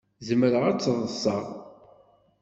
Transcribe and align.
Zemreɣ 0.27 0.63
ad 0.69 0.77
tt-ḍseɣ? 0.77 1.45